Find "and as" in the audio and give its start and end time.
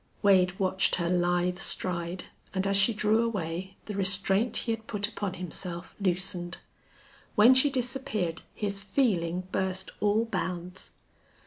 2.55-2.75